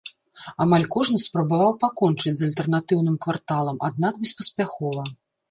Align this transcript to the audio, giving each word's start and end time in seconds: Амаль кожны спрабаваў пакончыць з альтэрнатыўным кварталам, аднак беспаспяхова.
Амаль 0.63 0.85
кожны 0.95 1.19
спрабаваў 1.25 1.75
пакончыць 1.83 2.33
з 2.39 2.49
альтэрнатыўным 2.49 3.21
кварталам, 3.27 3.77
аднак 3.91 4.13
беспаспяхова. 4.25 5.07